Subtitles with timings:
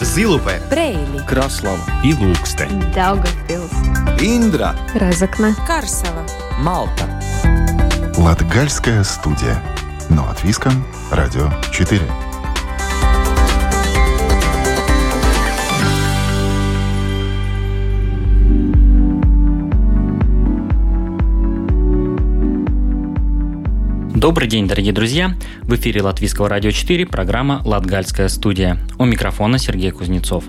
[0.00, 3.72] Зилупе, Брейли, Краслава и Ilūkste, Daugavpils,
[4.20, 6.24] Индра, Разокна, Карсела.
[6.58, 7.06] Малта.
[8.16, 9.60] Латгальская студия.
[10.08, 10.70] Но от Виска,
[11.10, 12.25] Радио 4.
[24.26, 25.36] Добрый день, дорогие друзья!
[25.62, 28.76] В эфире Латвийского радио 4 программа «Латгальская студия».
[28.98, 30.42] У микрофона Сергей Кузнецов.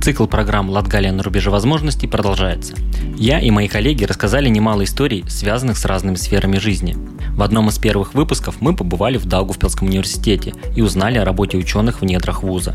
[0.00, 2.72] Цикл программ «Латгалия на рубеже возможностей» продолжается.
[3.18, 6.96] Я и мои коллеги рассказали немало историй, связанных с разными сферами жизни.
[7.36, 12.00] В одном из первых выпусков мы побывали в Даугавпилском университете и узнали о работе ученых
[12.00, 12.74] в недрах вуза.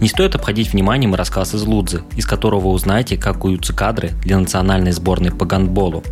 [0.00, 4.38] Не стоит обходить вниманием рассказ из Лудзы, из которого вы узнаете, как куются кадры для
[4.38, 6.02] национальной сборной по гандболу.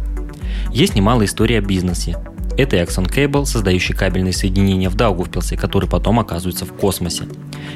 [0.70, 2.18] Есть немало историй о бизнесе,
[2.58, 7.24] это Exxon Cable, создающий кабельные соединения в Даугавпилсе, которые потом оказываются в космосе.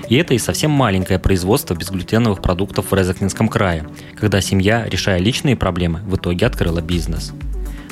[0.09, 5.57] И это и совсем маленькое производство безглютеновых продуктов в Резакнинском крае, когда семья, решая личные
[5.57, 7.33] проблемы, в итоге открыла бизнес.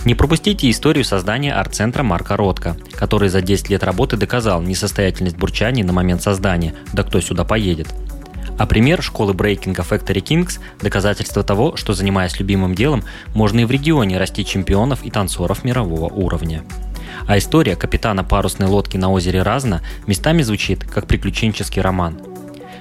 [0.05, 5.85] Не пропустите историю создания арт-центра Марка Ротко, который за 10 лет работы доказал несостоятельность бурчания
[5.85, 7.89] на момент создания, да кто сюда поедет.
[8.61, 13.71] А пример школы брейкинга Factory Kings– доказательство того, что занимаясь любимым делом, можно и в
[13.71, 16.63] регионе расти чемпионов и танцоров мирового уровня.
[17.27, 22.21] А история капитана парусной лодки на озере Разно местами звучит как приключенческий роман.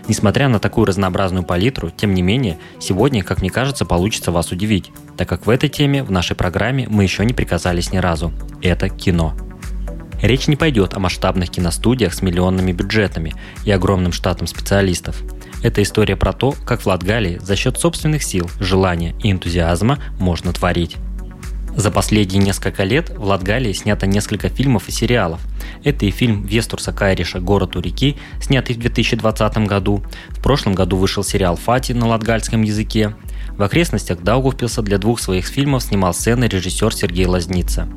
[0.09, 4.91] Несмотря на такую разнообразную палитру, тем не менее, сегодня, как мне кажется, получится вас удивить,
[5.15, 8.33] так как в этой теме в нашей программе мы еще не приказались ни разу.
[8.61, 9.33] Это кино.
[10.21, 15.23] Речь не пойдет о масштабных киностудиях с миллионными бюджетами и огромным штатом специалистов–
[15.61, 20.53] это история про то, как в Латгалии за счет собственных сил, желания и энтузиазма можно
[20.53, 20.97] творить.
[21.75, 25.39] За последние несколько лет в Латгалии снято несколько фильмов и сериалов.
[25.83, 30.03] Это и фильм Вестурса Кайриша «Город у реки», снятый в 2020 году.
[30.29, 33.15] В прошлом году вышел сериал «Фати» на латгальском языке.
[33.59, 37.89] В окрестностях Даугавпилса для двух своих фильмов снимал сцены режиссер Сергей Лазница.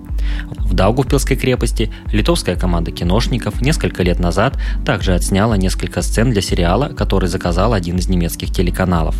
[0.59, 6.88] В Даугавпилской крепости литовская команда киношников несколько лет назад также отсняла несколько сцен для сериала,
[6.88, 9.14] который заказал один из немецких телеканалов.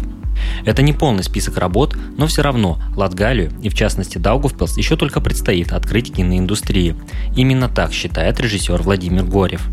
[0.65, 5.21] Это не полный список работ, но все равно Латгалию и в частности Даугавпилс еще только
[5.21, 6.97] предстоит открыть киноиндустрии.
[7.37, 9.69] Именно так считает режиссер Владимир Горев.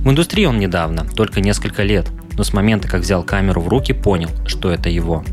[0.00, 3.94] В индустрии он недавно, только несколько лет, но с момента, как взял камеру в руки,
[3.94, 5.24] понял, что это его.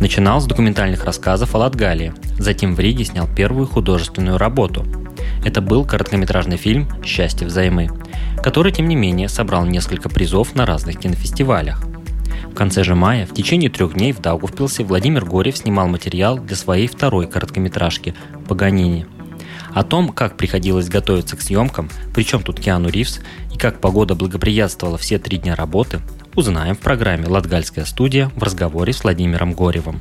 [0.00, 4.84] Начинал с документальных рассказов о Латгалии, затем в Риге снял первую художественную работу.
[5.44, 7.90] Это был короткометражный фильм «Счастье взаймы»,
[8.42, 11.84] который, тем не менее, собрал несколько призов на разных кинофестивалях.
[12.50, 16.56] В конце же мая, в течение трех дней в Даугавпилсе Владимир Горев снимал материал для
[16.56, 18.14] своей второй короткометражки
[18.46, 19.06] «Паганини».
[19.72, 23.20] О том, как приходилось готовиться к съемкам, причем тут Киану Ривз,
[23.54, 26.00] и как погода благоприятствовала все три дня работы,
[26.34, 30.00] узнаем в программе «Латгальская студия» в разговоре с Владимиром Горевым.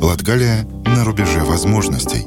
[0.00, 2.24] Латгалия на рубеже возможностей.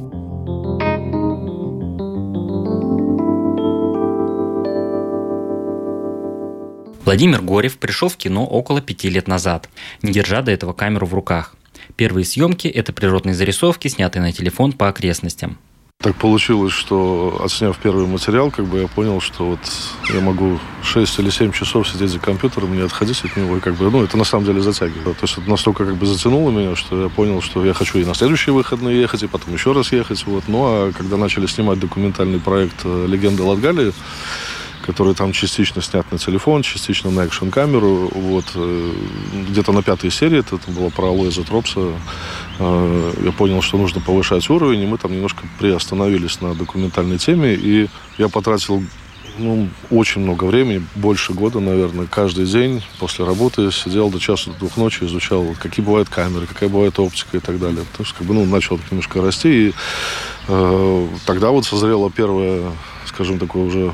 [7.03, 9.69] Владимир Горев пришел в кино около пяти лет назад,
[10.01, 11.55] не держа до этого камеру в руках.
[11.97, 15.57] Первые съемки– это природные зарисовки, снятые на телефон по окрестностям.
[16.01, 19.59] Так получилось, что отсняв первый материал, как бы я понял, что вот
[20.11, 23.75] я могу 6 или 7 часов сидеть за компьютером, не отходить от него, и как
[23.75, 25.19] бы, ну, это на самом деле затягивает.
[25.19, 28.05] То есть это настолько как бы затянуло меня, что я понял, что я хочу и
[28.05, 30.45] на следующие выходные ехать, и потом еще раз ехать, вот.
[30.47, 33.93] Ну, а когда начали снимать документальный проект э, «Легенда Латгалии»,
[34.91, 38.11] который там частично снят на телефон, частично на экшн-камеру.
[38.13, 38.45] Вот.
[38.55, 38.91] Э,
[39.49, 41.93] где-то на пятой серии, это было про Алоиза Тропса,
[42.59, 47.53] э, я понял, что нужно повышать уровень, и мы там немножко приостановились на документальной теме,
[47.53, 47.87] и
[48.17, 48.83] я потратил
[49.37, 54.59] ну, очень много времени, больше года, наверное, каждый день после работы сидел до часу, до
[54.59, 57.85] двух ночи, изучал, какие бывают камеры, какая бывает оптика и так далее.
[57.91, 59.73] Потому что, как бы, ну, начал немножко расти, и
[60.49, 62.73] э, тогда вот созрела первая,
[63.05, 63.93] скажем, такое уже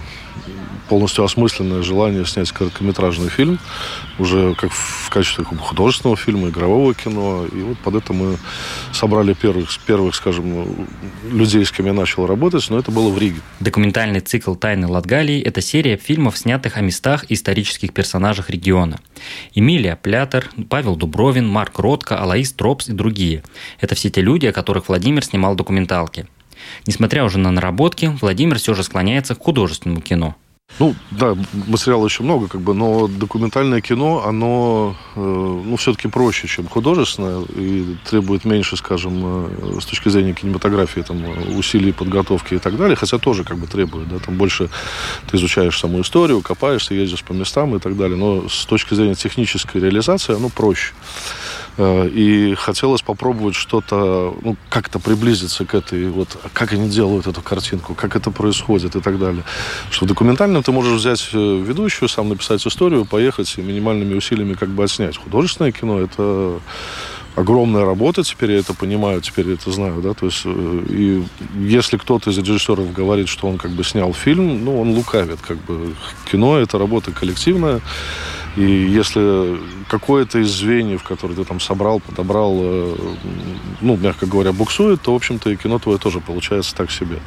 [0.87, 3.59] полностью осмысленное желание снять короткометражный фильм,
[4.19, 7.45] уже как в качестве художественного фильма, игрового кино.
[7.45, 8.37] И вот под это мы
[8.91, 10.87] собрали первых, первых, скажем,
[11.29, 13.41] людей, с кем я начал работать, но это было в Риге.
[13.59, 18.99] Документальный цикл «Тайны Латгалии»– это серия фильмов, снятых о местах и исторических персонажах региона.
[19.53, 23.43] Эмилия Плятер, Павел Дубровин, Марк Ротко, Алаис Тропс и другие.
[23.79, 26.27] Это все те люди, о которых Владимир снимал документалки.
[26.85, 30.35] Несмотря уже на наработки, Владимир все же склоняется к художественному кино–
[30.79, 31.35] Ну, да,
[31.67, 37.43] материала еще много, как бы, но документальное кино, оно, э, ну, все-таки проще, чем художественное,
[37.55, 41.23] и требует меньше, скажем, э, с точки зрения кинематографии, там,
[41.57, 44.69] усилий подготовки и так далее, хотя тоже, как бы, требует, да, там больше
[45.31, 49.15] ты изучаешь саму историю, копаешься, ездишь по местам и так далее, но с точки зрения
[49.15, 50.93] технической реализации оно проще.
[51.77, 57.41] Э, и хотелось попробовать что-то, ну, как-то приблизиться к этой, вот, как они делают эту
[57.41, 59.43] картинку, как это происходит и так далее.
[59.91, 60.07] Что в
[60.63, 65.17] ты можешь взять э, ведущую, сам написать историю, поехать и минимальными усилиями как бы отснять.
[65.17, 66.59] Художественное кино— это
[67.35, 71.23] огромная работа, теперь я это понимаю, теперь я это знаю, да, то есть, э, и
[71.59, 75.57] если кто-то из режиссеров говорит, что он как бы снял фильм, ну, он лукавит, как
[75.57, 75.93] бы,
[76.31, 77.81] кино— это работа коллективная,
[78.57, 82.95] и если какое-то из звеньев, которые ты там собрал, подобрал, э,
[83.81, 87.19] ну, мягко говоря, буксует, то, в общем-то, и кино твое тоже получается так себе.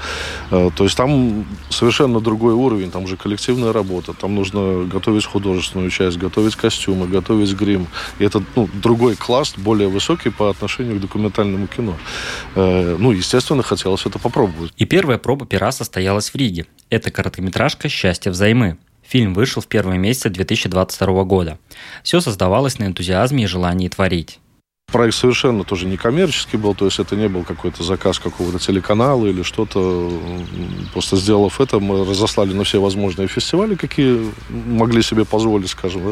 [0.51, 5.91] Э, то есть там совершенно другой уровень, там уже коллективная работа, там нужно готовить художественную
[5.91, 7.87] часть, готовить костюмы, готовить грим.
[8.19, 11.97] И это ну, другой класс, более высокий по отношению к документальному кино.
[12.57, 14.73] Э, ну, естественно, хотелось это попробовать.
[14.77, 16.67] И первая проба пера состоялась в Риге.
[16.91, 18.79] Это короткометражка «Счастье взаймы».
[19.11, 21.59] Фильм вышел в первые месяцы 2022 года.
[22.05, 24.39] Все создавалось на энтузиазме и желании творить.
[24.93, 29.27] Проект совершенно тоже не коммерческий был, то есть это не был какой-то заказ какого-то телеканала
[29.27, 30.11] или что-то.
[30.93, 36.11] Просто сделав это, мы разослали на все возможные фестивали, какие могли себе позволить, скажем, да?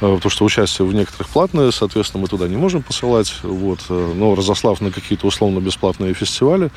[0.00, 3.80] Э, потому что участие в некоторых платное, соответственно, мы туда не можем посылать, вот.
[3.88, 6.70] Э, но разослав на какие-то условно-бесплатные фестивали,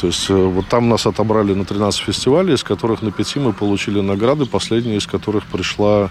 [0.00, 3.52] то есть э, вот там нас отобрали на 13 фестивалей, из которых на 5 мы
[3.52, 6.10] получили награды, последняя из которых пришла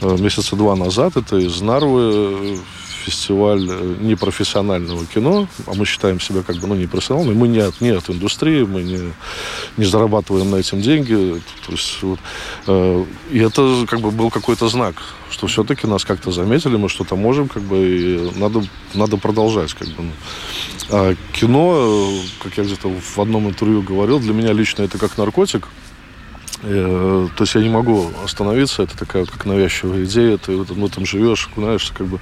[0.00, 1.16] месяца два назад.
[1.16, 2.58] Это из Нарвы
[3.02, 7.80] фестиваль э, непрофессионального кино, а мы считаем себя как бы ну, непрофессионалами, мы не от,
[7.80, 9.12] не от индустрии, мы не,
[9.76, 11.42] не зарабатываем на этом деньги.
[11.66, 12.18] То есть, вот,
[12.66, 14.94] э, и это как бы был какой-то знак,
[15.30, 18.64] что все-таки нас как-то заметили, мы что-то можем, как бы, и надо,
[18.94, 19.74] надо продолжать.
[19.74, 20.02] Как бы.
[20.02, 20.12] Ну.
[20.90, 25.18] А кино, э, как я где-то в одном интервью говорил, для меня лично это как
[25.18, 25.68] наркотик–
[26.62, 30.80] то есть я не могу остановиться, это такая вот как навязчивая идея, ты в этом,
[30.80, 32.20] в этом живешь, окунаешься, как бы.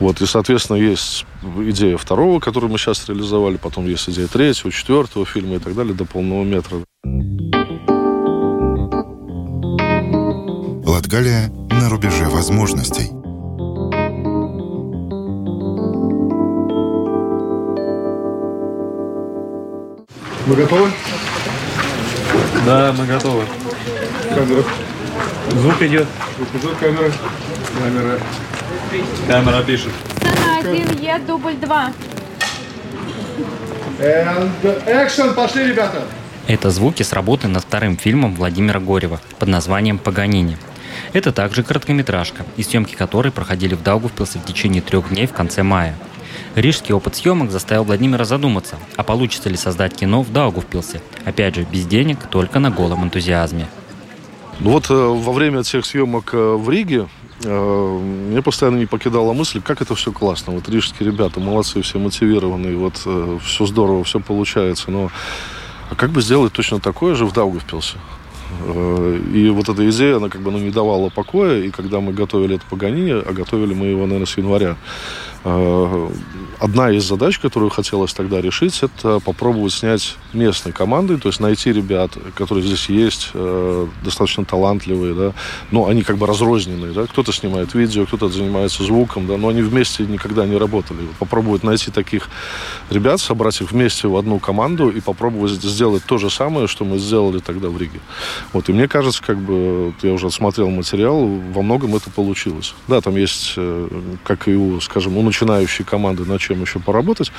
[0.00, 1.26] Вот, и, соответственно, есть
[1.58, 5.92] идея второго, которую мы сейчас реализовали, потом есть идея третьего, четвертого фильма и так далее,
[5.92, 6.78] до полного метра.
[10.86, 13.10] Латгалия на рубеже возможностей.
[20.46, 20.90] Мы готовы?
[22.64, 23.44] Да, мы готовы.
[24.36, 24.62] Камера.
[25.50, 26.06] Звук идет.
[26.36, 27.10] Звук идет, камера.
[27.82, 28.20] Камера.
[29.26, 29.92] Камера пишет.
[30.18, 31.90] Сцена один, Е, дубль два.
[33.98, 34.50] And
[34.86, 36.02] action, пошли, ребята.
[36.46, 40.58] Это звуки с работы над вторым фильмом Владимира Горева под названием «Паганини».
[41.14, 45.62] Это также короткометражка, и съемки которой проходили в Даугавпилсе в течение трех дней в конце
[45.62, 45.94] мая.
[46.54, 51.00] Рижский опыт съемок заставил Владимира задуматься, а получится ли создать кино в Даугавпилсе.
[51.24, 53.66] Опять же, без денег, только на голом энтузиазме.
[54.60, 57.08] Ну вот э, во время тех съемок э, в Риге
[57.44, 57.98] э,
[58.30, 60.54] мне постоянно не покидала мысль, как это все классно.
[60.54, 62.96] Вот рижские ребята молодцы, все мотивированные, вот
[63.42, 64.90] все здорово, все получается.
[64.90, 65.10] Но
[65.90, 67.98] а как бы сделать точно такое же в Даугавпилсе?
[69.34, 71.60] И вот эта идея, она как бы ну, не давала покоя.
[71.62, 74.76] И когда мы готовили это Паганини, а готовили мы его, наверное, с января,
[76.58, 81.72] одна из задач, которую хотелось тогда решить, это попробовать снять местной командой, то есть найти
[81.72, 85.32] ребят, которые здесь есть, э, достаточно талантливые, да,
[85.70, 89.62] но они как бы разрозненные, да, кто-то снимает видео, кто-то занимается звуком, да, но они
[89.62, 91.00] вместе никогда не работали.
[91.18, 92.28] Попробовать найти таких
[92.90, 96.98] ребят, собрать их вместе в одну команду и попробовать сделать то же самое, что мы
[96.98, 98.00] сделали тогда в Риге.
[98.52, 102.74] Вот, и мне кажется, как бы, я уже отсмотрел материал, во многом это получилось.
[102.88, 103.88] Да, там есть, э,
[104.24, 107.30] как и у, скажем, у начинающей команды, над чем еще поработать.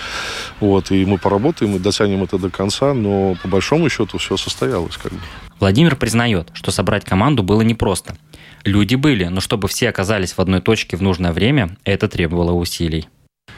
[0.60, 4.98] Вот, и мы поработаем, и дотянем это до конца, но по большому счету все состоялось.
[4.98, 5.20] Как бы.
[5.60, 8.16] Владимир признает, что собрать команду было непросто.
[8.64, 13.08] Люди были, но чтобы все оказались в одной точке в нужное время, это требовало усилий.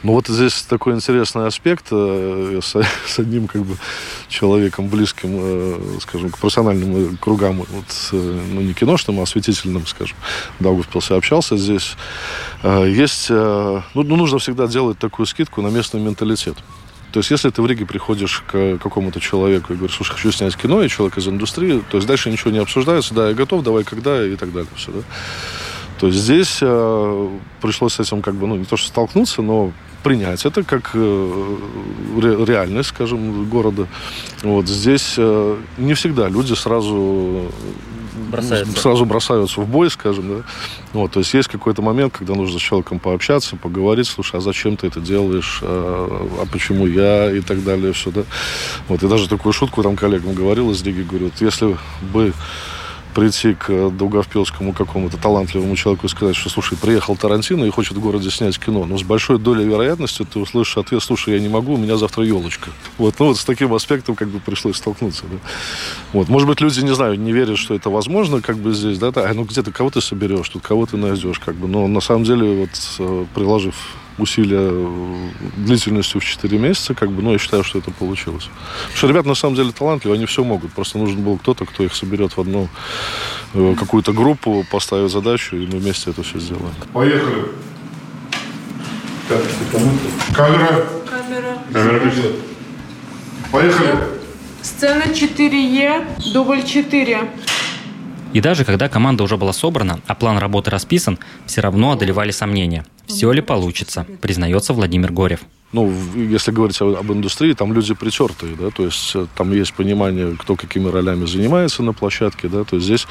[0.02, 2.76] Ну вот здесь такой интересный аспект э, с,
[3.06, 3.76] с одним как бы
[4.28, 7.68] человеком близким, э, скажем, к профессиональным кругам, вот,
[8.12, 10.16] э, ну не киношным, а осветительным, скажем,
[10.58, 11.96] Даугавпилсе общался здесь.
[12.62, 16.56] Есть, ну, ну нужно всегда делать такую скидку на местный менталитет.
[17.12, 20.56] То есть, если ты в Риге приходишь к какому-то человеку и говоришь, слушай, хочу снять
[20.56, 23.82] кино, и человек из индустрии, то есть дальше ничего не обсуждается, да, я готов, давай,
[23.82, 24.70] когда, и так далее.
[24.76, 25.00] Все, да?
[25.98, 27.28] То есть здесь э,
[27.60, 31.56] пришлось с этим как бы, ну, не то что столкнуться, но принять это как э,
[32.46, 33.86] реальность, скажем, города.
[34.42, 37.50] Вот здесь э, не всегда люди сразу
[38.30, 38.80] Бросаются.
[38.80, 40.44] сразу бросаются в бой, скажем, да.
[40.92, 44.76] Вот, то есть есть какой-то момент, когда нужно с человеком пообщаться, поговорить, слушай, а зачем
[44.76, 48.22] ты это делаешь, а, а почему я и так далее, все, да.
[48.88, 51.76] Вот, и даже такую шутку там коллегам говорил из Риги, говорю, вот если
[52.12, 52.32] бы
[53.14, 58.00] прийти к Долговпилскому какому-то талантливому человеку и сказать, что, слушай, приехал Тарантино и хочет в
[58.00, 58.84] городе снять кино.
[58.84, 62.24] Но с большой долей вероятности ты услышишь ответ, слушай, я не могу, у меня завтра
[62.24, 62.70] елочка.
[62.98, 65.24] Вот, ну вот с таким аспектом как бы пришлось столкнуться.
[65.30, 65.38] Да?
[66.12, 69.10] Вот, может быть, люди, не знаю, не верят, что это возможно, как бы здесь, да,
[69.10, 71.86] да, а ну где ты, кого ты соберешь, тут кого ты найдешь, как бы, но
[71.88, 73.74] на самом деле, вот, э, приложив
[74.20, 78.48] усилия э, длительностью в 4 месяца, как бы, но я считаю, что это получилось.
[78.82, 80.72] Потому что ребята на самом деле талантливые, они все могут.
[80.72, 82.68] Просто нужен был кто-то, кто их соберет в одну э,
[83.52, 86.74] какую-то группу, поставит задачу, и мы вместе это все сделаем.
[86.92, 87.46] Поехали.
[90.34, 90.86] Камера.
[91.08, 91.58] Камера.
[91.72, 92.34] Камера включена.
[93.52, 93.98] Поехали.
[94.62, 97.30] Сцена 4Е, дубль 4.
[98.32, 102.84] И даже когда команда уже была собрана, а план работы расписан, все равно одолевали сомнения.
[103.14, 105.40] Все ли получится, признается Владимир Горев.
[105.72, 110.36] Ну, если говорить об индустрии, там люди притертые, да, то есть э, там есть понимание,
[110.36, 113.06] кто какими ролями занимается на площадке, да, то есть здесь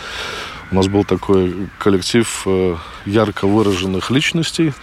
[0.71, 2.75] у нас был такой коллектив э,
[3.05, 4.73] ярко выраженных личностей,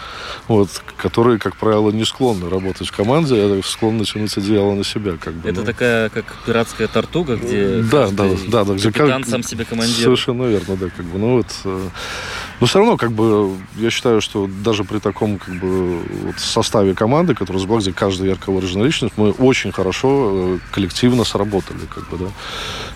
[0.48, 5.16] вот, которые, как правило, не склонны работать в команде, а склонны тянуть одеяло на себя,
[5.20, 5.48] как бы.
[5.48, 5.66] Это ну.
[5.66, 10.02] такая, как пиратская тартуга, где да, да, да, да, где капитан как- сам себе командир.
[10.02, 11.88] Совершенно верно, да, как бы, ну вот, э,
[12.60, 16.94] но все равно, как бы, я считаю, что даже при таком, как бы, вот составе
[16.94, 22.08] команды, которая была, где каждая ярко выраженная личность, мы очень хорошо э, коллективно сработали, как
[22.08, 22.30] бы, да.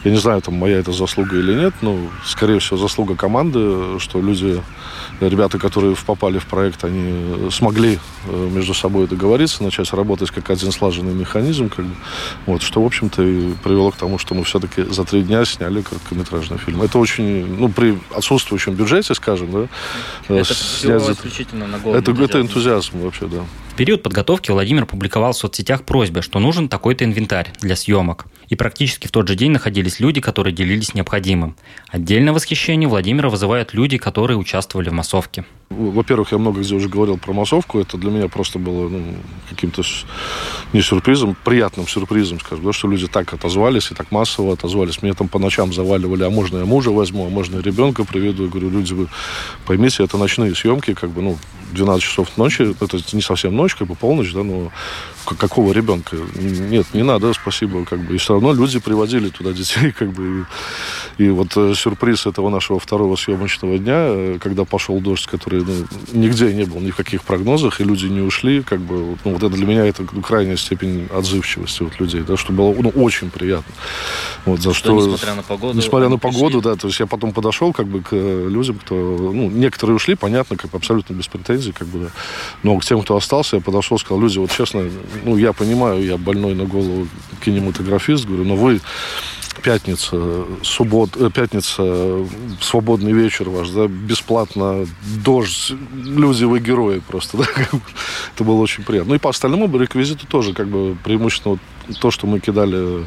[0.04, 4.20] Я не знаю, там, моя это заслуга или нет, но, скорее всего, заслуга команды, что
[4.20, 4.62] люди,
[5.20, 10.72] ребята, которые попали в проект, они смогли э, между собой договориться, начать работать как один
[10.72, 11.94] слаженный механизм, как бы,
[12.46, 15.82] вот, что, в общем-то, и привело к тому, что мы все-таки за три дня сняли
[15.82, 16.80] короткометражный фильм.
[16.80, 19.68] Это очень, ну, при отсутствующем бюджете, скажем, да,
[20.28, 23.44] э, Это снять все за- исключительно на голом это, это энтузиазм вообще, да.
[23.72, 28.26] В период подготовки Владимир публиковал в соцсетях просьбы, что нужен такой-то инвентарь для съемок.
[28.48, 31.56] И практически в тот же день находились люди, которые делились необходимым.
[31.88, 35.44] Отдельное восхищение Владимира вызывают люди, которые участвовали в массовке.
[35.70, 37.78] Во-первых, я много где уже говорил про массовку.
[37.78, 39.14] Это для меня просто было ну,
[39.48, 39.82] каким-то
[40.72, 45.00] не сюрпризом, приятным сюрпризом, скажем, да, что люди так отозвались и так массово отозвались.
[45.00, 48.44] Меня там по ночам заваливали, а можно я мужа возьму, а можно я ребенка приведу.
[48.44, 49.08] Я говорю, люди, вы
[49.64, 51.38] поймите, это ночные съемки, как бы, ну,
[51.72, 54.70] 12 часов ночи, это не совсем ночь, как бы полночь, да, но
[55.24, 56.16] какого ребенка?
[56.34, 58.14] Нет, не надо, спасибо, как бы.
[58.14, 60.46] И все равно люди приводили туда детей, как бы.
[61.18, 65.64] И, и вот э, сюрприз этого нашего второго съемочного дня, э, когда пошел дождь, который
[65.64, 69.32] ну, нигде не был, ни в каких прогнозах, и люди не ушли, как бы, ну,
[69.32, 73.30] вот это для меня это крайняя степень отзывчивости вот людей, да, что было ну, очень
[73.30, 73.72] приятно.
[74.46, 76.62] Вот, за что, несмотря на погоду, Несмотря на погоду, пришли.
[76.62, 80.56] да, то есть я потом подошел как бы к людям, кто, ну, некоторые ушли, понятно,
[80.56, 82.10] как бы абсолютно без претензий, как бы.
[82.62, 84.84] Но к тем, кто остался, я подошел, сказал, люди, вот честно,
[85.24, 87.06] ну, я понимаю, я больной на голову
[87.44, 88.80] кинематографист, говорю, но вы
[89.60, 92.26] пятница, суббот, э, пятница,
[92.60, 94.86] свободный вечер ваш, да, бесплатно,
[95.24, 97.44] дождь, люди, вы герои просто, да,
[98.34, 99.10] это было очень приятно.
[99.10, 103.06] Ну и по остальному реквизиту тоже, как бы, преимущественно вот то, что мы кидали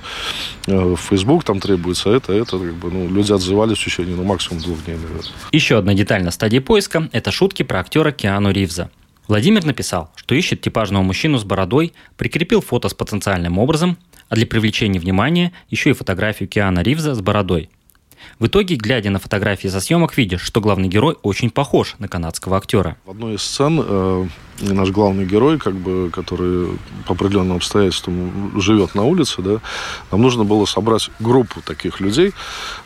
[0.68, 4.24] э, в Facebook, там требуется это, это, как бы, ну, люди отзывались в течение, ну,
[4.24, 5.32] максимум двух дней, наверное.
[5.52, 8.90] Еще одна деталь на стадии поиска– это шутки про актера Киану Ривза.
[9.28, 13.98] Владимир написал, что ищет типажного мужчину с бородой, прикрепил фото с потенциальным образом,
[14.30, 17.70] а для привлечения внимания еще и фотографию Киана Ривза с бородой.
[18.40, 22.58] В итоге, глядя на фотографии со съемок, видишь, что главный герой очень похож на канадского
[22.58, 22.98] актера.
[23.06, 24.28] В одной из сцен э,
[24.60, 29.60] наш главный герой, как бы, который по определенным обстоятельствам живет на улице, да,
[30.12, 32.34] нам нужно было собрать группу таких людей.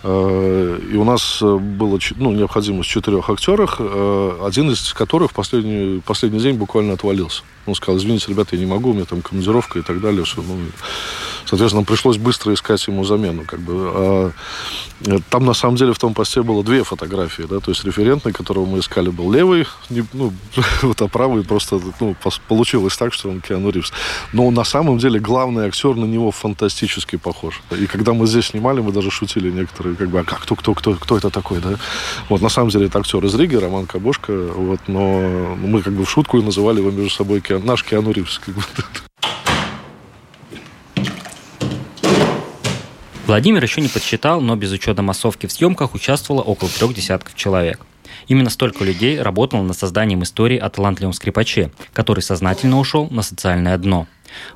[0.03, 5.33] Э, и у нас э, было ну, необходимость четырех актерах, э, один из которых в
[5.33, 7.43] последний, последний день буквально отвалился.
[7.65, 10.25] Он сказал, извините, ребята, я не могу, у меня там командировка и так далее.
[10.25, 10.57] Что, ну,
[11.48, 13.44] соответственно, пришлось быстро искать ему замену.
[13.46, 13.74] Как бы.
[13.75, 14.32] А,
[15.06, 17.44] э, там, на самом деле, в том посте было две фотографии.
[17.50, 17.60] Да?
[17.60, 20.34] То есть референтный, которого мы искали, был левый, не- ну,
[20.82, 22.16] вот, а правый просто ну,
[22.48, 23.92] получилось так, что он Киану Ривз.
[24.34, 27.62] Но на самом деле главный актер на него фантастически похож.
[27.72, 30.74] И когда мы здесь снимали, мы даже шутили некоторые, как бы, а как, кто, кто,
[30.74, 31.75] кто, кто это такой, да?
[32.30, 36.06] Вот, на самом деле, это актер из Риги, Роман Кабошка, вот, но мы как бы
[36.06, 38.39] в шутку и называли его между собой Киа- наш Киану Ривз.
[38.39, 38.62] Как бы.
[43.27, 47.81] Владимир еще не подсчитал, но без учета массовки в съемках участвовало около трех десятков человек.
[48.29, 53.77] Именно столько людей работало над созданием истории о талантливом скрипаче, который сознательно ушел на социальное
[53.77, 54.07] дно.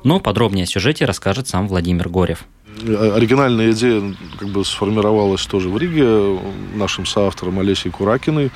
[0.04, 2.44] Но подробнее о сюжете расскажет сам Владимир Горев.
[2.78, 6.40] оригинальная идея как бы сформировалась тоже в Риге
[6.74, 8.50] нашим соавтором Олесей Куракиной.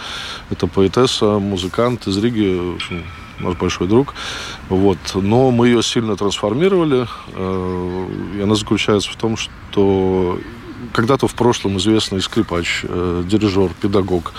[0.49, 2.79] Это поэтесса, музыкант из Риги,
[3.41, 4.15] наш большой друг.
[4.69, 4.99] Вот.
[5.15, 7.07] Но мы ее сильно трансформировали.
[7.35, 10.39] Э, и она заключается в том, что
[10.93, 14.33] когда-то в прошлом известный скрипач, э, дирижер, педагог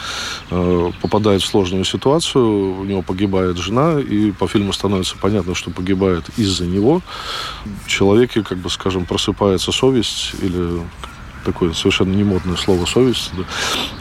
[0.49, 5.71] э, попадает в сложную ситуацию, у него погибает жена, и по фильму становится понятно, что
[5.71, 7.01] погибает из-за него.
[7.85, 10.81] Человеке, как бы скажем, просыпается совесть или
[11.47, 13.31] такое совершенно немодное слово совесть.
[13.37, 13.43] Да.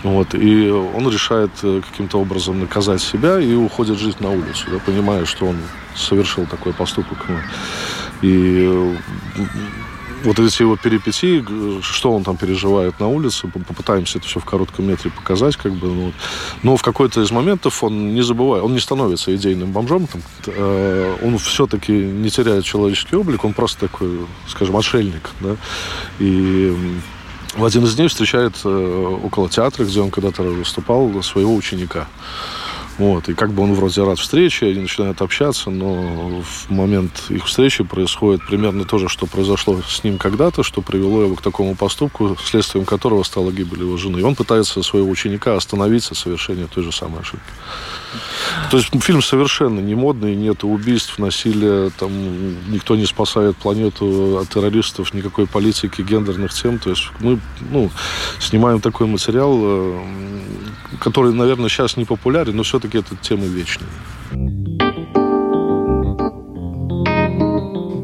[0.02, 4.78] Вот, и он решает э, каким-то образом наказать себя и уходит жить на улицу, да,
[4.84, 5.56] понимая, что он
[5.94, 7.18] совершил такой поступок.
[8.22, 8.96] И э,
[10.24, 11.44] вот эти его перипетии,
[11.82, 15.86] что он там переживает на улице, попытаемся это все в коротком метре показать, как бы,
[15.86, 16.12] ну,
[16.62, 21.16] но в какой-то из моментов он не забывает, он не становится идейным бомжом, там, э,
[21.22, 25.56] он все-таки не теряет человеческий облик, он просто такой, скажем, отшельник, да,
[26.18, 26.74] и
[27.56, 32.06] в один из дней встречает э, около театра, где он когда-то выступал, своего ученика.
[32.98, 37.46] Вот, и как бы он вроде рад встрече, они начинают общаться, но в момент их
[37.46, 41.74] встречи происходит примерно то же, что произошло с ним когда-то, что привело его к такому
[41.74, 44.20] поступку, следствием которого стала гибель его жены.
[44.20, 47.52] И он пытается своего ученика остановить от совершения той же самой ошибки.
[48.70, 52.10] То есть фильм совершенно не модный, нет убийств, насилия, там
[52.72, 56.78] никто не спасает планету от террористов, никакой политики, гендерных тем.
[56.78, 57.38] То есть мы
[57.70, 57.90] ну,
[58.40, 60.00] снимаем такой материал, э,
[61.00, 63.88] который, наверное, сейчас не популярен, но все-таки все-таки это темы вечные.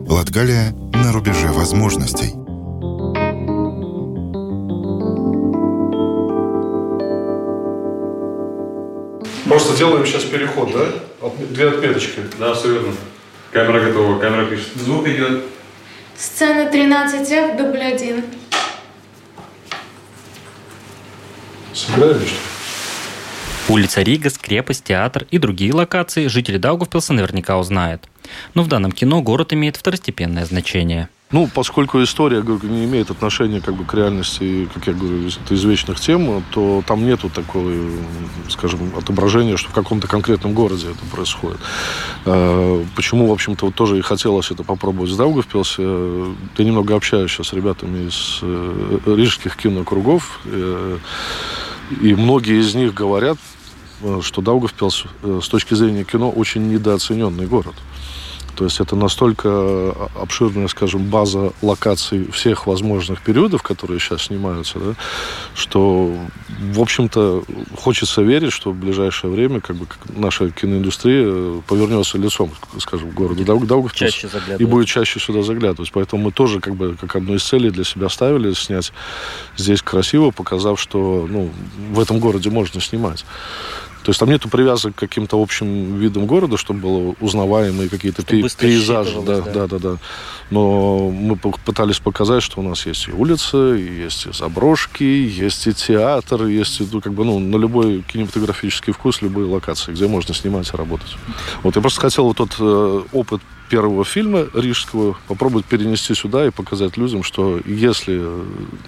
[0.09, 2.33] Латгалия на рубеже возможностей.
[9.49, 11.29] Просто делаем сейчас переход, да?
[11.51, 12.21] Две отметочки.
[12.39, 12.95] Да, все верно.
[13.53, 14.69] Камера готова, камера пишет.
[14.77, 15.45] Звук идет.
[16.17, 18.25] Сцена 13F, дубль 1.
[21.75, 22.52] Сыграем что
[23.73, 28.07] Улица Ригас, крепость, театр и другие локации жители Даугавпилса наверняка узнают.
[28.52, 31.09] Но в данном кино город имеет второстепенное значение.
[31.31, 35.55] Ну, поскольку история, говорю, не имеет отношения как бы, к реальности, как я говорю, это
[35.55, 37.73] извечных тем, то там нету такого,
[38.51, 41.59] скажем, отображения, что в каком-то конкретном городе это происходит.
[42.27, 45.83] А, почему, в общем-то, вот тоже и хотелось это попробовать с Даугавпилсе.
[46.59, 50.99] Я немного общаюсь сейчас с ребятами из э, рижских кинокругов, э,
[52.03, 53.62] и многие из них говорят, Э,
[54.23, 57.75] что Даугавпилс э, с точки зрения кино очень недооцененный город.
[58.57, 64.79] То есть это настолько э, обширная, скажем, база локаций всех возможных периодов, которые сейчас снимаются,
[64.79, 64.95] да,
[65.55, 66.15] что,
[66.73, 67.45] в общем-то,
[67.79, 73.45] хочется верить, что в ближайшее время как бы, наша киноиндустрия повернется лицом, скажем, к городу
[73.45, 74.27] Даугавпилс
[74.59, 75.91] и будет чаще сюда заглядывать.
[75.91, 78.93] Поэтому мы тоже как бы как одну из целей для себя ставили снять
[79.57, 81.51] здесь красиво, показав, что ну,
[81.93, 83.25] в этом городе можно снимать.
[84.03, 88.43] То есть там нету привязок к каким-то общим видам города, чтобы было узнаваемые какие-то пей-
[88.59, 89.21] пейзажи.
[89.23, 89.97] Да, да, да, да, да.
[90.51, 95.67] Но мы пытались показать, что у нас есть и улицы, и есть и заброшки, есть
[95.67, 100.09] и театр, есть и, ну, как бы, ну, на любой кинематографический вкус, любые локации, где
[100.09, 101.17] можно снимать и работать.
[101.62, 103.41] Вот я просто хотел вот тот э, опыт
[103.73, 108.21] первого фильма рижского попробовать перенести сюда и показать людям, что если...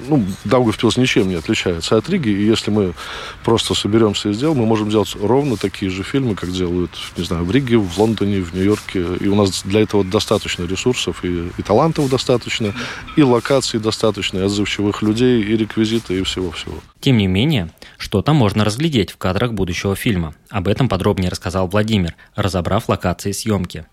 [0.09, 2.93] Ну, Даугавпилс ничем не отличается от Риги, и если мы
[3.45, 7.47] просто соберемся и сделаем, мы можем делать ровно такие же фильмы, как делают, не знаю,
[7.47, 9.07] в Риге, в Лондоне, в Нью-Йорке.
[9.21, 12.75] И у нас для этого достаточно ресурсов, и, и талантов достаточно,
[13.17, 16.75] и локаций достаточно, и отзывчивых людей, и реквизита, и всего-всего.
[17.01, 20.35] Тем не менее, что-то можно разглядеть в кадрах будущего фильма.
[20.51, 23.87] Об этом подробнее рассказал Владимир, разобрав локации съемки.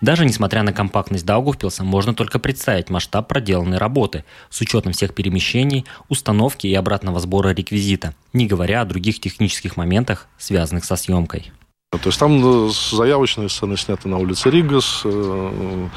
[0.00, 5.86] Даже несмотря на компактность Даугавпилса, можно только представить масштаб проделанной работы с учетом всех перемещений,
[6.08, 11.52] установки и обратного сбора реквизита, не говоря о других технических моментах, связанных со съемкой.
[11.90, 15.88] То есть там э, заявочные сцены сняты на улице Ригас, э,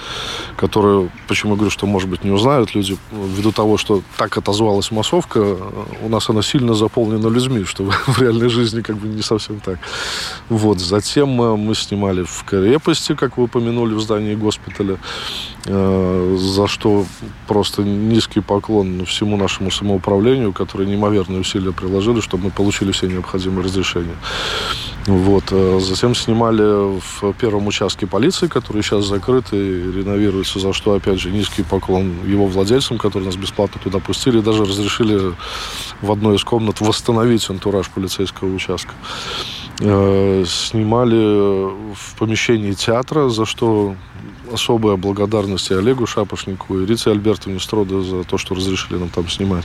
[0.58, 4.90] которые, почему я говорю, что, может быть, не узнают люди, ввиду того, что так отозвалась
[4.90, 5.56] массовка,
[6.02, 9.78] у нас она сильно заполнена людьми, что в реальной жизни как бы не совсем так.
[10.50, 10.80] Вот.
[10.80, 14.98] Затем э, мы снимали в крепости, как вы упомянули, в здании госпиталя,
[15.66, 17.06] за что
[17.48, 23.64] просто низкий поклон всему нашему самоуправлению, которые неимоверные усилия приложили, чтобы мы получили все необходимые
[23.64, 24.16] разрешения.
[25.06, 25.46] Вот.
[25.52, 31.20] Э, затем снимали в первом участке полиции, который сейчас закрыт и реновируется, за что, опять
[31.20, 35.34] же, низкий поклон его владельцам, которые нас бесплатно туда пустили, даже разрешили
[36.02, 38.94] в одной из комнат восстановить антураж полицейского участка.
[39.80, 43.96] Э, Снимали в помещении театра, за что
[44.52, 49.28] особая благодарность и Олегу Шапошнику, и Рице Альбертовне Строда за то, что разрешили нам там
[49.28, 49.64] снимать.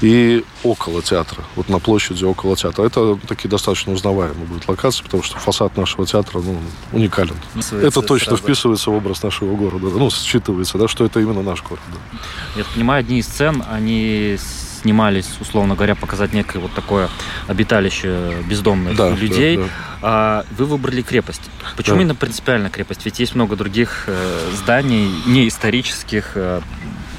[0.00, 2.84] И около театра, вот на площади около театра.
[2.84, 6.58] Это такие достаточно узнаваемые будут локации, потому что фасад нашего театра ну,
[6.92, 7.36] уникален.
[7.72, 8.42] Это точно сразу.
[8.42, 9.86] вписывается в образ нашего города.
[9.86, 11.82] Ну, считывается, да, что это именно наш город.
[11.92, 12.20] да.
[12.56, 14.38] Я понимаю, одни из сцен, они
[14.80, 17.08] снимались, условно говоря, показать некое вот такое
[17.48, 19.56] обиталище бездомных Да, людей.
[19.56, 19.68] да, да.
[20.02, 21.42] А вы выбрали крепость.
[21.76, 22.02] Почему Да.
[22.02, 23.04] именно принципиально крепость?
[23.04, 26.60] Ведь есть много других э, зданий, не исторических э,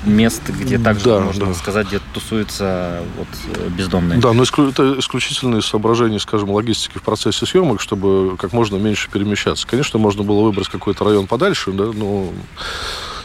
[0.06, 1.54] мест, где также, Да, можно да.
[1.54, 3.28] сказать, где тусуются вот,
[3.72, 4.20] бездомные.
[4.20, 9.68] Да, но это исключительные соображения, скажем, логистики в процессе съемок, чтобы как можно меньше перемещаться.
[9.68, 12.30] Конечно, можно было выбрать какой-то район подальше, да, но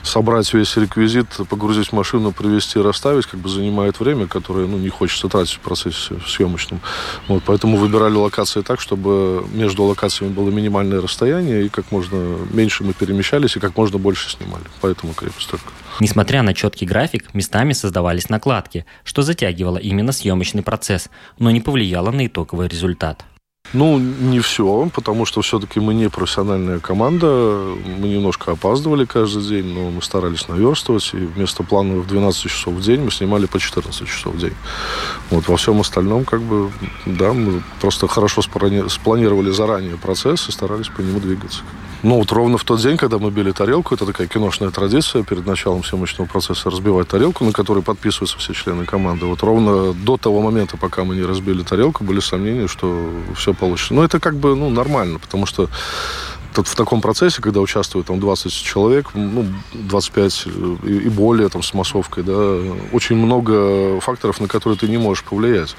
[0.07, 4.89] собрать весь реквизит, погрузить в машину, привезти, расставить, как бы занимает время, которое ну, не
[4.89, 6.81] хочется тратить в процессе съемочном.
[7.29, 12.85] Вот, поэтому выбирали локации так, чтобы между локациями было минимальное расстояние, и как можно меньше
[12.85, 14.65] мы перемещались, и как можно больше снимали.
[14.81, 15.67] Поэтому крепость только.
[16.01, 22.11] Несмотря на четкий график, местами создавались накладки, что затягивало именно съемочный процесс, но не повлияло
[22.11, 23.25] на итоговый результат.
[23.73, 27.27] Ну, не все, потому что все-таки мы не профессиональная команда.
[27.99, 31.11] Мы немножко опаздывали каждый день, но мы старались наверстывать.
[31.15, 34.55] И вместо плановых 12 часов в день мы снимали по 14 часов в день.
[35.31, 36.71] Вот во всем остальном, как бы,
[37.07, 41.61] да, мы просто хорошо сплани- спланировали заранее процесс и старались по нему двигаться.
[42.03, 45.47] Ну, вот ровно в тот день, когда мы били тарелку, это такая киношная традиция перед
[45.47, 49.27] началом съемочного процесса разбивать тарелку, на которой подписываются все члены команды.
[49.27, 53.95] Вот ровно до того момента, пока мы не разбили тарелку, были сомнения, что все получится.
[53.95, 55.69] Но это как бы, ну, нормально, потому что
[56.55, 60.47] тут в таком процессе, когда участвует там 20 человек, ну, 25
[60.85, 62.59] и, и более там с массовкой, да,
[62.93, 65.77] очень много факторов, на которые ты не можешь повлиять.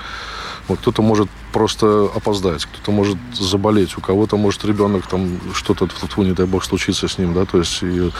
[0.75, 6.45] Кто-то может просто опоздать, кто-то может заболеть, у кого-то может ребенок там что-то, не дай
[6.45, 8.11] бог, случится с ним, да, то есть и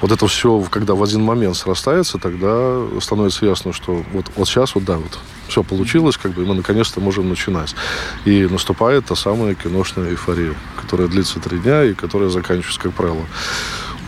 [0.00, 4.74] вот это все, когда в один момент срастается, тогда становится ясно, что вот, вот сейчас,
[4.74, 7.74] вот да, вот все получилось, как бы, и мы наконец-то можем начинать.
[8.24, 13.26] И наступает та самая киношная эйфория, которая длится три дня и которая заканчивается, как правило,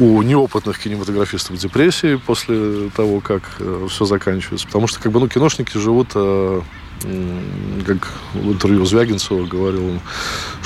[0.01, 3.43] у неопытных кинематографистов депрессии после того, как
[3.89, 4.67] все заканчивается.
[4.67, 6.63] Потому что как бы, ну, киношники живут, э,
[7.87, 10.01] как в интервью Звягинцева говорил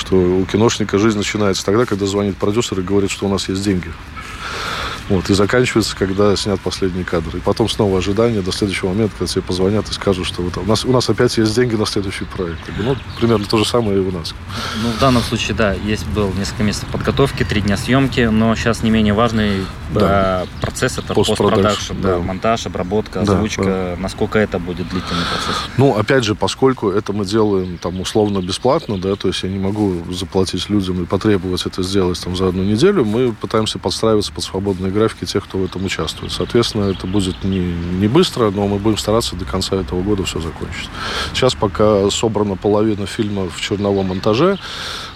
[0.08, 3.62] что у киношника жизнь начинается тогда, когда звонит продюсер и говорит, что у нас есть
[3.62, 3.92] деньги.
[5.08, 7.36] Вот, и заканчивается, когда снят последний кадр.
[7.36, 10.62] И потом снова ожидание до следующего момента, когда тебе позвонят и скажут, что вот у
[10.64, 12.58] нас, у нас опять есть деньги на следующий проект.
[12.78, 14.34] Ну, примерно то же самое и у нас.
[14.82, 18.82] Ну, в данном случае, да, есть был несколько месяцев подготовки, три дня съемки, но сейчас
[18.82, 20.44] не менее важный Да.
[20.44, 22.18] э, процесс это Постпродакшн, да, да.
[22.18, 25.56] монтаж, обработка, Да, озвучка, насколько это будет длительный процесс.
[25.78, 29.58] Ну, опять же, поскольку это мы делаем там условно бесплатно, да, то есть я не
[29.58, 34.44] могу заплатить людям и потребовать это сделать там за одну неделю, мы пытаемся подстраиваться под
[34.44, 36.32] свободные графики тех, кто в этом участвует.
[36.32, 40.40] Соответственно, это будет не, не быстро, но мы будем стараться до конца этого года все
[40.40, 40.90] закончить.
[41.32, 44.58] Сейчас пока собрана половина фильма в черновом монтаже.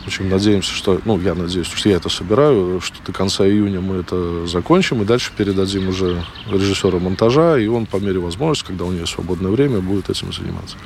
[0.07, 3.97] Очень надеемся, что, ну, я надеюсь, что я это собираю, что до конца июня мы
[3.97, 8.91] это закончим, и дальше передадим уже режиссеру монтажа, и он по мере возможности, когда у
[8.91, 10.77] него свободное время, будет этим заниматься.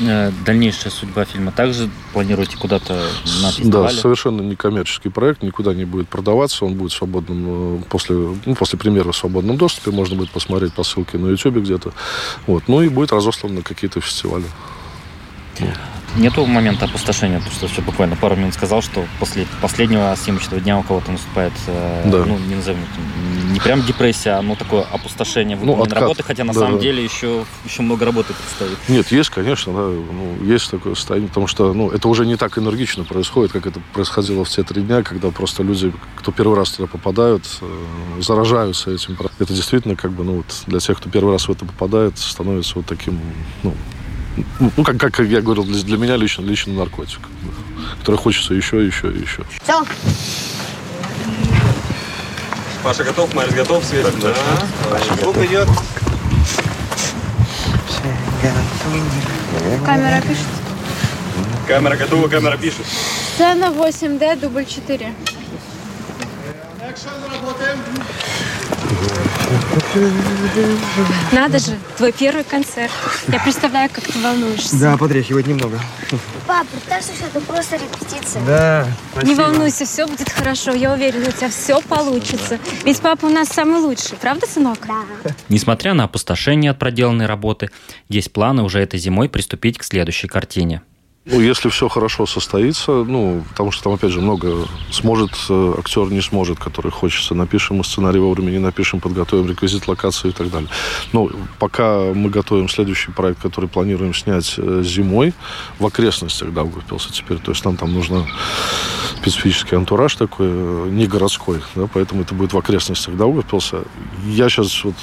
[0.00, 3.96] Э, Дальнейшая судьба фильма также планируете куда-то на Да, фестивале?
[3.96, 8.78] совершенно некоммерческий проект, никуда не будет продаваться, он будет в свободном, э, после, ну, после
[8.78, 11.92] премьеры в свободном доступе, можно будет посмотреть по ссылке на YouTube где-то.
[12.46, 12.64] Вот.
[12.68, 14.44] Ну и будет разослан на какие-то фестивали.
[16.16, 20.78] Нету момента опустошения, потому что еще буквально пару минут сказал, что после последнего съемочного дня
[20.78, 22.24] у кого-то наступает, э, Да.
[22.26, 22.80] ну, не назовем,
[23.52, 26.00] не прям депрессия, но такое опустошение Ну, откат.
[26.00, 26.82] работы, хотя на Да, самом да.
[26.82, 28.76] деле еще, еще много работы предстоит.
[28.88, 32.58] Нет, есть, конечно, да, ну, есть такое состояние, потому что ну, это уже не так
[32.58, 36.70] энергично происходит, как это происходило в те три дня, когда просто люди, кто первый раз
[36.72, 39.16] туда попадают, э, заражаются этим.
[39.38, 42.72] Это действительно, как бы, ну, вот, для тех, кто первый раз в это попадает, становится
[42.76, 43.20] вот таким,
[43.62, 43.74] ну,
[44.58, 48.84] ну как, как я говорил, для, для меня лично, лично наркотик, да, который хочется еще,
[48.84, 49.44] еще еще.
[52.82, 54.06] Паша готов, Марис готов, Свет?
[54.20, 54.34] Да.
[55.20, 55.68] Звук идет.
[59.84, 60.46] Камера пишет.
[61.68, 62.86] Камера готова, камера пишет.
[63.34, 65.14] Сцена 8D, дубль 4.
[71.32, 72.90] Надо же, твой первый концерт.
[73.28, 74.78] Я представляю, как ты волнуешься.
[74.78, 75.78] Да, потряхивать немного.
[76.46, 78.42] Пап, представь, что это просто репетиция.
[78.44, 78.86] Да,
[79.22, 80.72] Не волнуйся, все будет хорошо.
[80.72, 82.58] Я уверена, у тебя все получится.
[82.84, 84.78] Ведь папа у нас самый лучший, правда, сынок?
[84.86, 85.34] Да.
[85.48, 87.70] Несмотря на опустошение от проделанной работы,
[88.08, 90.82] есть планы уже этой зимой приступить к следующей картине.
[91.26, 96.10] Ну, если все хорошо состоится, ну, потому что там, опять же, много сможет э, актер,
[96.10, 97.34] не сможет, который хочется.
[97.34, 100.70] Напишем сценарий вовремя, не напишем, подготовим реквизит, локацию и так далее.
[101.12, 101.28] Но
[101.58, 105.34] пока мы готовим следующий проект, который планируем снять э, зимой
[105.78, 107.36] в окрестностях Даугавпилса теперь.
[107.36, 108.26] То есть нам там нужно
[109.18, 113.84] специфический антураж такой, э, не городской, да, поэтому это будет в окрестностях Даугавпилса.
[114.24, 114.96] Я сейчас вот,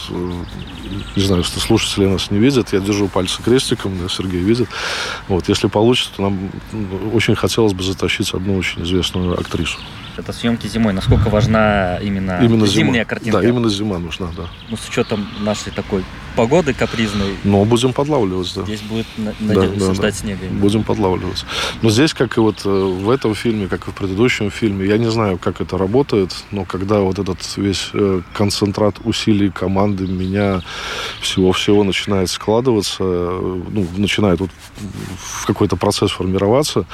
[1.16, 4.68] не знаю, что слушатели нас не видят, я держу пальцы крестиком, да, Сергей видит.
[5.28, 6.50] Вот, если получится, то нам
[7.14, 9.80] очень хотелось бы затащить одну очень известную актрису.
[10.18, 10.94] Это съемки зимой.
[10.94, 13.06] Насколько важна именно, Именно зимняя зима.
[13.06, 13.42] картинка?
[13.42, 14.44] Да, именно зима нужна, да.
[14.70, 16.04] Ну, с учетом нашей такой
[16.36, 18.64] погоды капризной, Но будем подлавливать, да.
[18.64, 20.20] здесь будет, на- Да, надеюсь, да, ждать да.
[20.20, 20.46] снега.
[20.46, 20.60] именно.
[20.60, 21.46] Будем подлавливаться.
[21.82, 24.98] Но здесь, как и вот э, в этом фильме, как и в предыдущем фильме, я
[24.98, 30.62] не знаю, как это работает, но когда вот этот весь э, концентрат усилий команды, меня,
[31.22, 34.50] всего-всего начинает складываться, э, ну, начинает вот
[35.18, 36.86] в какой-то процесс формироваться,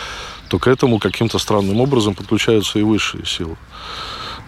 [0.54, 3.58] то к этому каким-то странным образом подключаются и высшие силы.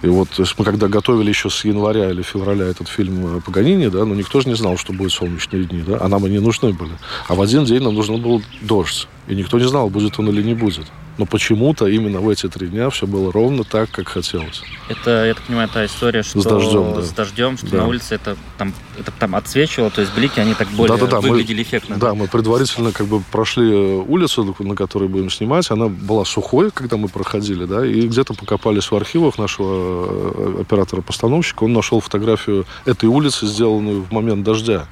[0.04, 3.42] И вот то есть мы когда готовили еще с января или февраля этот фильм э,
[3.42, 6.38] Паганини, да, ну никто же не знал, что будет солнечные дни, да, а нам они
[6.38, 6.92] нужны были.
[7.28, 9.08] А в один день нам нужен был дождь.
[9.28, 10.86] И никто не знал, будет он или не будет.
[11.18, 14.62] Но почему-то именно в эти три дня все было ровно так, как хотелось.
[14.90, 17.02] Это, я так понимаю, та история, что дождем, да.
[17.04, 17.78] с дождем, что Да.
[17.78, 21.30] на улице это там, это там отсвечивало, то есть блики, они так более Да-да-да, мы-
[21.30, 21.98] выглядели эффектно.
[21.98, 25.72] Да, мы предварительно как бы прошли э, улицу, на которой будем снимать.
[25.72, 31.64] Она была сухой, когда мы проходили, да, и где-то покопались в архивах нашего э, оператора-постановщика.
[31.64, 34.88] Он нашел фотографию этой улицы, сделанную в момент дождя.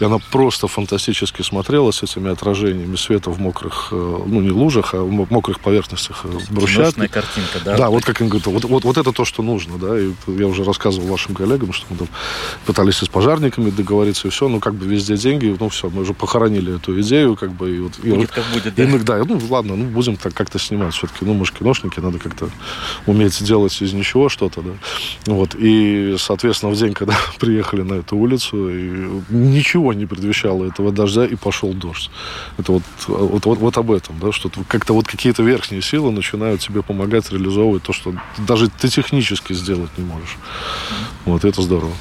[0.00, 3.94] И она просто фантастически смотрелась этими отражениями света в мокрых, э,
[4.26, 7.06] ну, не лужах, а в мо- мокрых поверхностях э, брусчатки.
[7.06, 7.76] Картинка, да?
[7.76, 10.46] Да, вот как он говорит, вот, вот, вот это то, что нужно, да, и я
[10.46, 12.08] уже рассказывал вашим коллегам, что мы там
[12.66, 16.02] пытались и с пожарниками договориться, и все, ну, как бы везде деньги, ну, все, мы
[16.02, 17.92] уже похоронили эту идею, как бы, и вот...
[18.02, 18.84] и Будет вот- как будет, и да?
[18.84, 22.48] иногда, ну, ладно, ну, будем так как-то снимать все-таки, ну, мы же киношники, надо как-то
[23.06, 24.70] уметь делать из ничего что-то, да.
[25.26, 30.92] Вот, и, соответственно, в день, когда приехали на эту улицу, и ничего не предвещало этого
[30.92, 32.10] дождя, и пошел дождь.
[32.58, 36.60] Это вот, вот, вот, вот об этом, да, что как-то вот какие-то верхние силы начинают
[36.60, 38.14] тебе помогать реализовывать то, что
[38.46, 40.36] даже ты технически сделать не можешь.
[41.24, 41.92] Вот, это здорово.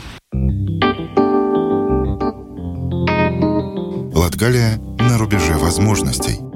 [4.16, 6.53] Латгалия на рубеже возможностей.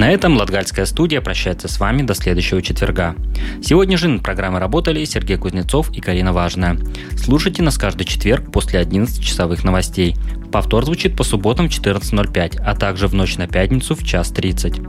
[0.00, 3.14] На этом Латгальская студия прощается с вами до следующего четверга.
[3.62, 6.78] Сегодня же над программой работали Сергей Кузнецов и Карина Важная.
[7.18, 10.16] Слушайте нас каждый четверг после 11 часовых новостей.
[10.50, 14.80] Повтор звучит по субботам в 14.05, а также в ночь на пятницу в час 30.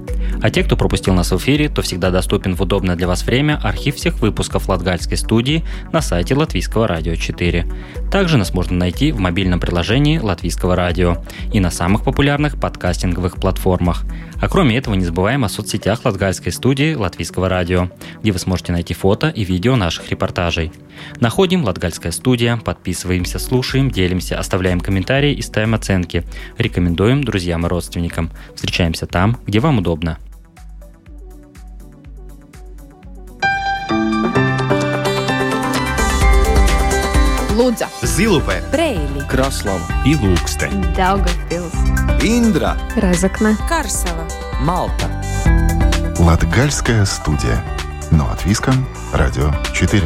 [0.42, 3.60] А те, кто пропустил нас в эфире, то всегда доступен в удобное для вас время
[3.62, 7.68] архив всех выпусков Латгальской студии на сайте Латвийского радио 4.
[8.12, 11.18] Также нас можно найти в мобильном приложении Латвийского радио
[11.54, 14.04] и на самых популярных подкастинговых платформах.
[14.42, 17.90] А кроме этого не забываем о соцсетях Латгальской студии Латвийского радио,
[18.22, 20.72] где вы сможете найти фото и видео наших репортажей.
[21.20, 26.24] Находим Латгальская студия, подписываемся, слушаем, делимся, оставляем комментарии и ставим оценки.
[26.60, 28.30] Рекомендуем друзьям и родственникам.
[28.54, 30.20] Встречаемся там, где вам удобно.
[37.56, 41.74] Лудза, Zilupē, Брейли, Краслава Ilūksteņi, Daugavpils,
[42.22, 44.41] Индра, Разокна, Карсова.
[44.62, 45.10] Малта.
[46.20, 47.64] Латгальская студия.
[48.12, 50.04] Но от Виском, Радио 4.